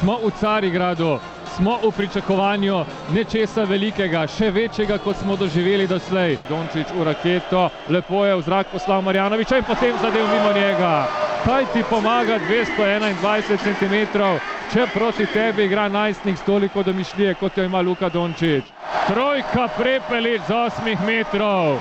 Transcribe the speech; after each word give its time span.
Smo 0.00 0.16
v 0.16 0.30
Carigradu, 0.40 1.18
smo 1.56 1.76
v 1.82 1.92
pričakovanju 1.92 2.84
nečesa 3.12 3.66
velikega, 3.68 4.22
še 4.24 4.48
večjega, 4.48 4.96
kot 5.04 5.18
smo 5.20 5.36
doživeli 5.36 5.84
doslej. 5.84 6.38
Dončić 6.48 6.94
v 6.96 7.04
raketo, 7.04 7.66
lepo 7.92 8.24
je 8.24 8.38
v 8.38 8.44
zrak 8.46 8.72
poslal 8.72 9.04
Marjanoviča 9.04 9.60
in 9.60 9.68
potem 9.68 9.92
zadev 10.00 10.24
mimo 10.24 10.54
njega. 10.56 11.04
Kaj 11.44 11.66
ti 11.74 11.84
pomaga 11.90 12.40
221 12.48 13.60
cm, 13.60 14.24
če 14.72 14.88
proti 14.94 15.28
tebi 15.36 15.68
igra 15.68 15.88
najstnik 15.92 16.40
s 16.40 16.48
toliko 16.48 16.82
domišljije, 16.82 17.36
kot 17.36 17.60
jo 17.60 17.68
ima 17.68 17.84
Luka 17.84 18.08
Dončić. 18.08 18.72
Trojka 19.06 19.68
prepelič 19.76 20.48
z 20.48 20.64
8 20.80 20.96
metrov, 21.04 21.76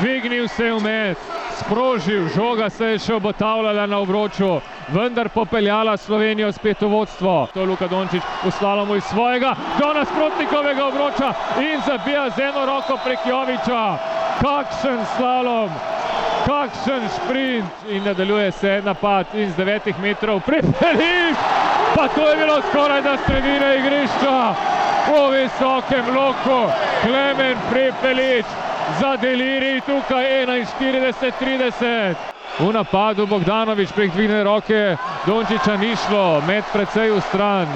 dvignil 0.00 0.48
se 0.48 0.72
je 0.72 0.80
vmes, 0.80 1.18
sprožil, 1.60 2.28
žoga 2.32 2.70
se 2.70 2.94
je 2.94 2.98
še 2.98 3.14
obotavljala 3.20 3.86
na 3.86 4.00
obroču, 4.00 4.56
vendar 4.88 5.28
popeljala 5.28 5.96
Slovenijo 5.96 6.52
spet 6.52 6.80
v 6.80 6.88
vodstvo. 6.88 7.48
To 7.54 7.60
je 7.60 7.66
Luka 7.66 7.86
Dončić 7.86 8.22
poslala 8.42 8.84
mu 8.84 8.96
iz 8.96 9.04
svojega 9.04 9.54
do 9.78 9.92
nasprotnikovega 9.92 10.86
obroča 10.86 11.32
in 11.60 11.80
zabija 11.86 12.30
z 12.30 12.40
eno 12.40 12.66
roko 12.66 12.98
prek 13.04 13.18
Joviča. 13.26 13.96
Kakšen 14.40 14.98
slalom, 15.16 15.70
kakšen 16.46 17.08
šprint 17.16 17.88
in 17.88 18.04
nadaljuje 18.04 18.52
se 18.52 18.82
napad 18.84 19.26
in 19.34 19.50
z 19.52 19.56
devetih 19.56 20.00
metrov 20.00 20.40
prepeliš, 20.40 21.36
pa 21.94 22.08
to 22.08 22.28
je 22.28 22.36
bilo 22.36 22.62
skoraj 22.70 23.02
da 23.02 23.16
sredine 23.26 23.78
igrišča. 23.78 24.54
Po 25.06 25.30
visokem 25.30 26.16
loku 26.16 26.72
Klemen 27.02 27.56
Prepelič 27.70 28.46
za 29.00 29.16
deliri 29.16 29.80
tukaj 29.80 30.46
41-30. 30.46 32.31
V 32.60 32.68
napadu 32.72 33.24
Bogdanovič 33.26 33.92
prek 33.96 34.12
dvigne 34.12 34.44
roke, 34.44 34.96
Dončiča 35.24 35.76
ni 35.80 35.96
šlo, 35.96 36.44
med 36.44 36.64
precej 36.72 37.08
v 37.08 37.20
stran. 37.24 37.68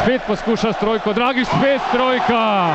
Spet 0.00 0.24
poskuša 0.24 0.72
s 0.72 0.80
trojko, 0.80 1.12
Dragič 1.12 1.48
spet 1.48 1.82
trojka, 1.92 2.72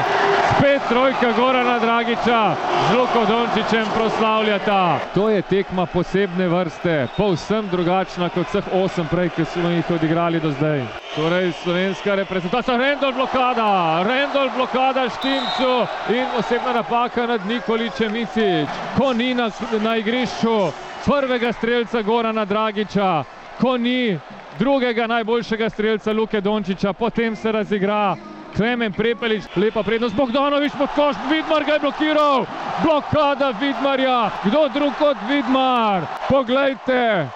spet 0.53 0.81
trojka 0.89 1.31
Gorana 1.33 1.79
Dragiča, 1.81 2.53
z 2.89 2.93
Luko 2.93 3.25
Dončičem 3.25 3.85
proslavljata. 3.97 4.99
To 5.17 5.29
je 5.29 5.41
tekma 5.41 5.85
posebne 5.85 6.47
vrste, 6.47 7.07
povsem 7.17 7.65
drugačna 7.71 8.29
kot 8.29 8.45
vseh 8.47 8.69
osem 8.73 9.07
prej, 9.09 9.29
ki 9.33 9.45
smo 9.45 9.69
jih 9.73 9.89
odigrali 9.89 10.39
do 10.39 10.51
zdaj. 10.53 10.85
Torej 11.15 11.51
slovenska 11.63 12.15
reprezentacija, 12.15 12.77
Rendol 12.77 13.13
blokada, 13.17 14.03
Rendol 14.05 14.53
blokada 14.53 15.09
Štimcu 15.09 15.89
in 16.13 16.29
osebna 16.37 16.77
napaka 16.77 17.25
nad 17.25 17.41
Nikoličem 17.45 18.13
Micić. 18.13 18.69
Ko 18.97 19.13
ni 19.13 19.33
na, 19.33 19.49
na 19.81 19.97
igrišču 19.97 20.88
prvega 21.05 21.53
strelca 21.53 22.01
Gorana 22.01 22.45
Dragiča, 22.45 23.23
ko 23.61 23.77
ni 23.77 24.19
drugega 24.59 25.07
najboljšega 25.07 25.69
strelca 25.69 26.13
Luke 26.13 26.41
Dončiča, 26.41 26.93
potem 26.93 27.35
se 27.35 27.51
razigra 27.51 28.15
Klemen 28.55 28.93
Prepelič, 28.93 29.43
lepa 29.55 29.83
prednost, 29.83 30.15
Bogdanovič 30.15 30.73
pod 30.77 30.89
koš, 30.95 31.15
Vidmar 31.29 31.63
ga 31.63 31.73
je 31.73 31.79
blokiral, 31.79 32.45
blokada 32.83 33.53
Vidmarja, 33.61 34.31
kdo 34.45 34.67
drug 34.73 34.93
kot 34.99 35.17
Vidmar, 35.29 36.03
poglejte, 36.29 37.27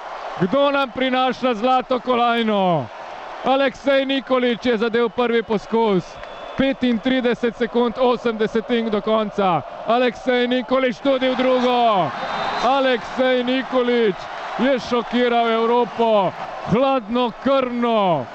kdo 0.41 0.71
nam 0.71 0.91
prinaša 0.91 1.53
zlato 1.53 1.99
kolajno. 1.99 2.85
Aleksej 3.45 4.05
Nikolič 4.05 4.65
je 4.65 4.77
zadev 4.77 5.09
prvi 5.09 5.43
poskus. 5.43 6.03
35 6.57 7.57
sekund, 7.57 7.95
80 7.97 8.89
do 8.89 9.01
konca. 9.01 9.61
Aleksej 9.87 10.47
Nikolič 10.47 10.99
tudi 10.99 11.29
v 11.29 11.35
drugo. 11.35 12.09
Aleksej 12.63 13.43
Nikolič 13.43 14.15
je 14.59 14.79
šokiral 14.79 15.49
Evropo. 15.51 16.31
Hladno 16.69 17.31
krvno. 17.43 18.25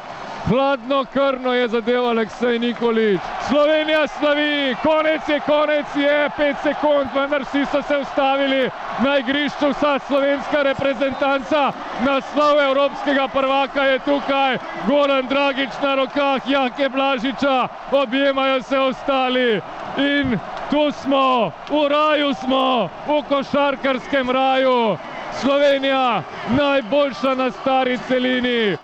Hladno 0.46 1.04
krvno 1.12 1.54
je 1.54 1.68
zadev 1.68 2.04
Aleksej 2.04 2.58
Nikolič. 2.58 3.20
Slovenija 3.48 4.06
slavi, 4.06 4.76
konec 4.82 5.28
je, 5.28 5.40
konec 5.40 5.86
je, 5.96 6.30
5 6.38 6.54
sekund, 6.62 7.08
vendar 7.14 7.42
vsi 7.42 7.64
so 7.66 7.82
se 7.82 7.98
ustavili 7.98 8.70
na 9.04 9.18
igrišču, 9.18 9.68
vsa 9.68 9.98
slovenska 9.98 10.62
reprezentanca. 10.62 11.72
Naslov 12.06 12.60
evropskega 12.60 13.28
prvaka 13.28 13.82
je 13.82 13.98
tukaj, 13.98 14.58
Goran 14.86 15.26
Dragič 15.26 15.74
na 15.82 15.94
rokah, 15.94 16.42
Jake 16.46 16.88
Blažiča, 16.88 17.68
objemajo 17.92 18.62
se 18.62 18.78
ostali. 18.78 19.60
In 19.96 20.38
tu 20.70 20.90
smo, 20.92 21.52
v 21.68 21.88
raju 21.88 22.34
smo, 22.34 22.88
v 23.06 23.22
košarkarskem 23.28 24.30
raju. 24.30 24.96
Slovenija 25.40 26.22
najboljša 26.56 27.34
na 27.34 27.50
stari 27.50 27.98
celini. 28.08 28.76